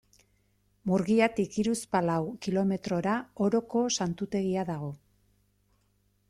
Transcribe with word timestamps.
Murgiatik 0.91 1.57
hiruzpalau 1.63 2.17
kilometrora 2.45 3.13
Oroko 3.49 3.85
Santutegia 3.99 4.65
dago. 4.73 4.91